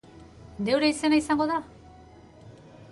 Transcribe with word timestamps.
Neure 0.69 0.89
izena 0.93 1.21
izango 1.21 1.49
da? 1.53 1.61